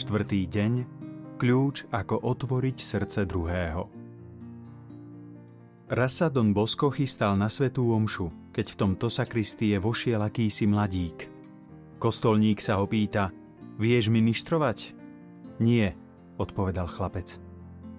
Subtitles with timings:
[0.00, 0.72] Štvrtý deň
[1.36, 3.84] Kľúč, ako otvoriť srdce druhého.
[5.92, 11.28] Raz sa Don Bosco chystal na svetú omšu, keď v tomto sakristie vošiel akýsi mladík.
[12.00, 13.28] Kostolník sa ho pýta,
[13.76, 14.96] vieš ministrovať?
[15.60, 15.92] Nie,
[16.40, 17.36] odpovedal chlapec.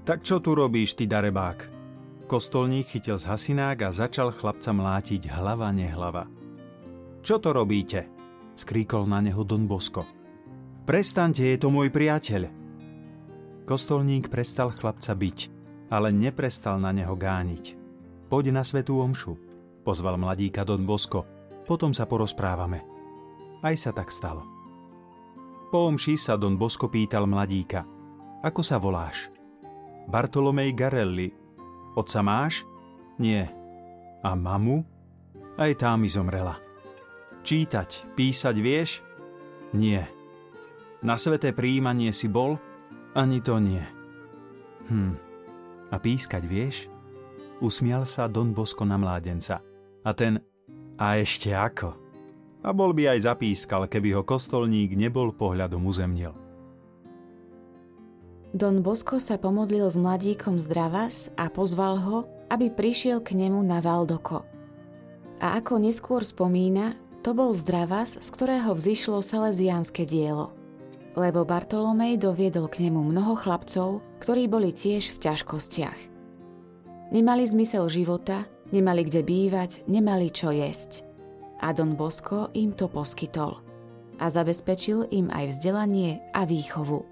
[0.02, 1.70] Tak čo tu robíš, ty darebák?
[2.26, 6.26] Kostolník chytil z hasinák a začal chlapca mlátiť hlava nehlava.
[7.22, 8.10] Čo to robíte?
[8.58, 10.21] skríkol na neho Don Bosco.
[10.86, 12.62] Prestaňte, je to môj priateľ,
[13.72, 15.40] Kostolník prestal chlapca byť,
[15.94, 17.80] ale neprestal na neho gániť.
[18.28, 19.40] Poď na svetú omšu,
[19.88, 21.24] pozval mladíka Don Bosko,
[21.64, 22.84] potom sa porozprávame.
[23.64, 24.44] Aj sa tak stalo.
[25.72, 27.88] Po omši sa Don Bosko pýtal mladíka,
[28.44, 29.32] ako sa voláš?
[30.12, 31.32] Bartolomej Garelli.
[31.96, 32.68] Otca máš?
[33.22, 33.48] Nie.
[34.20, 34.84] A mamu?
[35.56, 36.60] Aj tá mi zomrela.
[37.46, 39.00] Čítať, písať vieš?
[39.72, 40.10] Nie.
[41.02, 42.62] Na sveté príjmanie si bol?
[43.18, 43.82] Ani to nie.
[44.86, 45.18] Hm.
[45.90, 46.86] A pískať vieš?
[47.58, 49.66] Usmial sa Don Bosko na mládenca.
[50.06, 50.38] A ten,
[51.02, 51.98] a ešte ako?
[52.62, 56.38] A bol by aj zapískal, keby ho kostolník nebol pohľadom uzemnil.
[58.54, 62.18] Don Bosko sa pomodlil s mladíkom zdravas a pozval ho,
[62.54, 64.46] aby prišiel k nemu na Valdoko.
[65.42, 66.94] A ako neskôr spomína,
[67.26, 70.54] to bol zdravas, z ktorého vzýšlo salesiánske dielo–
[71.16, 76.00] lebo Bartolomej doviedol k nemu mnoho chlapcov, ktorí boli tiež v ťažkostiach.
[77.12, 81.04] Nemali zmysel života, nemali kde bývať, nemali čo jesť.
[81.60, 83.60] A Don Bosco im to poskytol
[84.22, 87.04] a zabezpečil im aj vzdelanie a výchovu.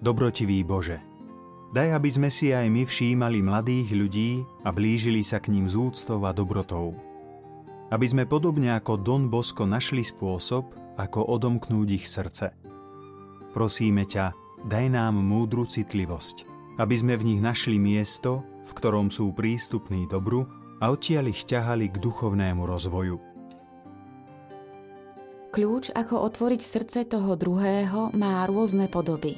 [0.00, 1.00] Dobrotivý Bože,
[1.76, 4.30] daj, aby sme si aj my všímali mladých ľudí
[4.64, 7.09] a blížili sa k ním z úctou a dobrotou
[7.90, 12.54] aby sme podobne ako Don Bosco našli spôsob, ako odomknúť ich srdce.
[13.50, 14.30] Prosíme ťa,
[14.66, 16.46] daj nám múdru citlivosť,
[16.78, 20.46] aby sme v nich našli miesto, v ktorom sú prístupní dobru
[20.78, 23.18] a odtiaľ ich ťahali k duchovnému rozvoju.
[25.50, 29.34] Kľúč, ako otvoriť srdce toho druhého, má rôzne podoby.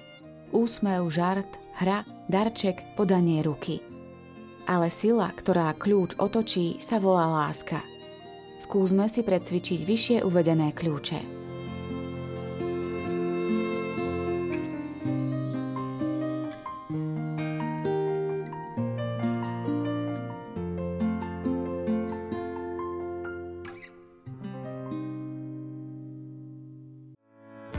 [0.53, 1.48] Úsmev, žart,
[1.81, 3.81] hra, darček, podanie ruky.
[4.69, 7.81] Ale sila, ktorá kľúč otočí, sa volá láska–
[8.62, 11.41] Skúsme si precvičiť vyššie uvedené kľúče.